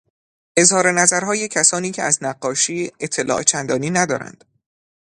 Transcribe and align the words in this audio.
اظهار 0.57 0.91
نظرهای 0.91 1.47
کسانی 1.47 1.91
که 1.91 2.03
از 2.03 2.23
نقاشی 2.23 2.91
اطلاع 2.99 3.43
چندانی 3.43 3.89
ندارند 3.89 4.43